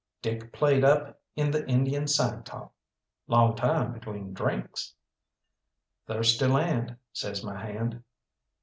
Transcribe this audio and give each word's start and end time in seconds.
Dick 0.23 0.51
played 0.51 0.83
up 0.83 1.21
in 1.35 1.51
the 1.51 1.63
Indian 1.67 2.07
sign 2.07 2.41
talk: 2.41 2.73
"Long 3.27 3.55
time 3.55 3.93
between 3.93 4.33
drinks." 4.33 4.95
"Thirsty 6.07 6.47
land," 6.47 6.97
says 7.13 7.43
my 7.43 7.63
hand. 7.63 8.01